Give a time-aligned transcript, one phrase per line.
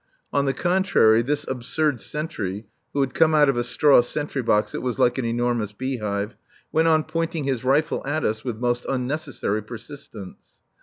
[0.33, 4.71] On the contrary, this absurd sentry (who had come out of a straw sentry box
[4.71, 6.35] that was like an enormous beehive)
[6.71, 10.39] went on pointing his rifle at us with most unnecessary persistence.